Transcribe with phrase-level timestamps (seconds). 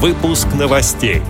[0.00, 1.22] Выпуск новостей.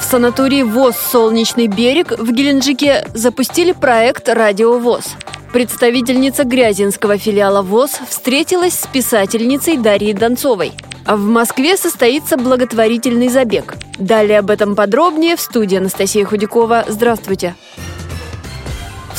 [0.00, 5.14] В санатории ВОЗ «Солнечный берег» в Геленджике запустили проект «Радио ВОЗ».
[5.52, 10.72] Представительница Грязинского филиала ВОЗ встретилась с писательницей Дарьей Донцовой.
[11.06, 13.76] А в Москве состоится благотворительный забег.
[14.00, 16.86] Далее об этом подробнее в студии Анастасия Худякова.
[16.88, 17.54] Здравствуйте.
[17.54, 17.69] Здравствуйте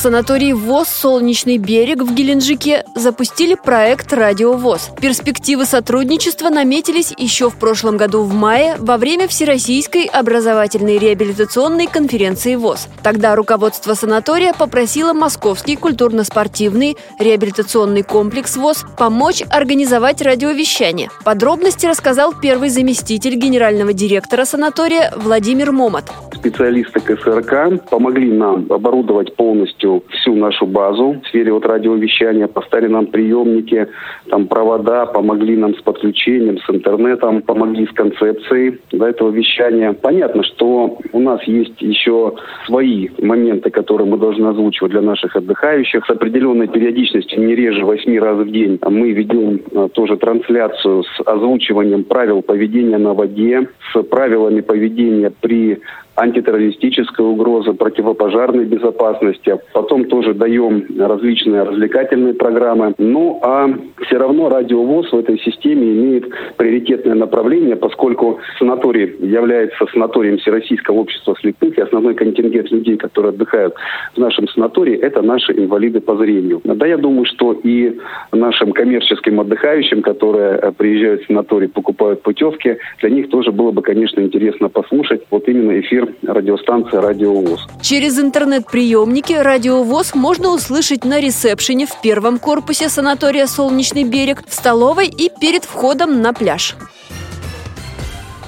[0.00, 4.88] санатории ВОЗ «Солнечный берег» в Геленджике запустили проект «Радио ВОЗ».
[4.98, 12.56] Перспективы сотрудничества наметились еще в прошлом году в мае во время Всероссийской образовательной реабилитационной конференции
[12.56, 12.88] ВОЗ.
[13.02, 21.10] Тогда руководство санатория попросило Московский культурно-спортивный реабилитационный комплекс ВОЗ помочь организовать радиовещание.
[21.24, 26.06] Подробности рассказал первый заместитель генерального директора санатория Владимир Момот.
[26.40, 33.08] Специалисты КСРК помогли нам оборудовать полностью всю нашу базу в сфере вот радиовещания, поставили нам
[33.08, 33.88] приемники,
[34.30, 39.92] там провода, помогли нам с подключением, с интернетом, помогли с концепцией да, этого вещания.
[39.92, 42.32] Понятно, что у нас есть еще
[42.64, 46.06] свои моменты, которые мы должны озвучивать для наших отдыхающих.
[46.06, 51.20] С определенной периодичностью, не реже 8 раз в день, мы ведем а, тоже трансляцию с
[51.26, 55.80] озвучиванием правил поведения на воде, с правилами поведения при
[56.20, 59.58] антитеррористической угрозы, противопожарной безопасности.
[59.72, 62.94] Потом тоже даем различные развлекательные программы.
[62.98, 63.68] Ну, а
[64.06, 66.26] все равно радиовоз в этой системе имеет
[66.56, 73.74] приоритетное направление, поскольку санаторий является санаторием Всероссийского общества слепых, и основной контингент людей, которые отдыхают
[74.14, 76.60] в нашем санатории, это наши инвалиды по зрению.
[76.64, 77.98] Да, я думаю, что и
[78.32, 83.80] нашим коммерческим отдыхающим, которые э, приезжают в санаторий, покупают путевки, для них тоже было бы,
[83.82, 87.66] конечно, интересно послушать вот именно эфир радиостанции «Радио ВОЗ».
[87.82, 94.54] Через интернет-приемники «Радио ВОЗ» можно услышать на ресепшене в первом корпусе санатория «Солнечный берег», в
[94.54, 96.76] столовой и перед входом на пляж.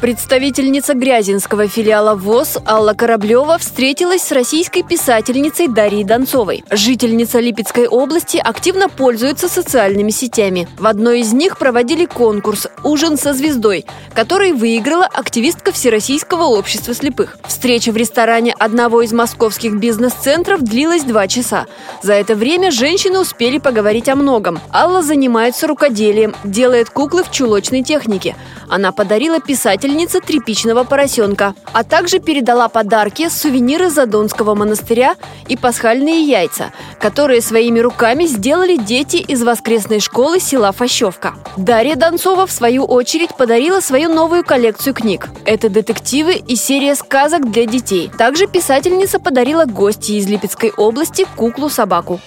[0.03, 6.65] Представительница Грязинского филиала ВОЗ Алла Кораблева встретилась с российской писательницей Дарьей Донцовой.
[6.73, 10.67] Жительница Липецкой области активно пользуется социальными сетями.
[10.77, 17.39] В одной из них проводили конкурс «Ужин со звездой», который выиграла активистка Всероссийского общества слепых.
[17.47, 21.67] Встреча в ресторане одного из московских бизнес-центров длилась два часа.
[22.03, 24.59] За это время женщины успели поговорить о многом.
[24.73, 28.35] Алла занимается рукоделием, делает куклы в чулочной технике.
[28.69, 35.17] Она подарила писатель хранительница тряпичного поросенка, а также передала подарки, сувениры Задонского монастыря
[35.49, 41.35] и пасхальные яйца, которые своими руками сделали дети из воскресной школы села Фащевка.
[41.59, 45.29] Дарья Донцова, в свою очередь, подарила свою новую коллекцию книг.
[45.45, 48.11] Это детективы и серия сказок для детей.
[48.17, 52.19] Также писательница подарила гости из Липецкой области куклу-собаку.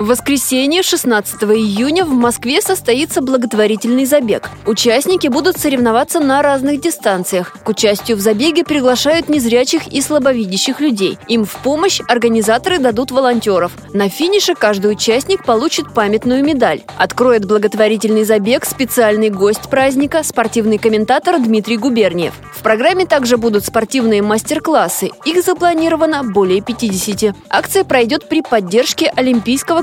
[0.00, 4.48] В воскресенье, 16 июня, в Москве состоится благотворительный забег.
[4.64, 7.52] Участники будут соревноваться на разных дистанциях.
[7.62, 11.18] К участию в забеге приглашают незрячих и слабовидящих людей.
[11.28, 13.72] Им в помощь организаторы дадут волонтеров.
[13.92, 16.80] На финише каждый участник получит памятную медаль.
[16.96, 22.32] Откроет благотворительный забег специальный гость праздника, спортивный комментатор Дмитрий Губерниев.
[22.54, 25.10] В программе также будут спортивные мастер-классы.
[25.26, 27.34] Их запланировано более 50.
[27.50, 29.82] Акция пройдет при поддержке Олимпийского